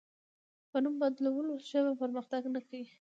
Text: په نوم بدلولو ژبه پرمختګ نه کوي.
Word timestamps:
په 0.71 0.77
نوم 0.83 0.95
بدلولو 1.01 1.53
ژبه 1.69 1.93
پرمختګ 2.01 2.41
نه 2.55 2.61
کوي. 2.67 2.87